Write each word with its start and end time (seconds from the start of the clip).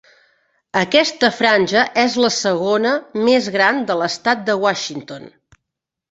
Aquesta 0.79 1.27
franja 1.39 1.83
és 2.03 2.15
la 2.23 2.31
segona 2.37 2.93
més 3.27 3.49
gran 3.57 3.83
de 3.91 3.99
l'estat 3.99 4.41
de 4.49 4.55
Washington. 4.63 5.29